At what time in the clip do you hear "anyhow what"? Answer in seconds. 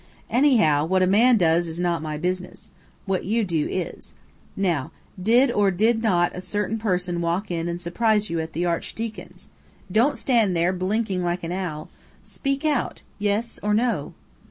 0.31-1.03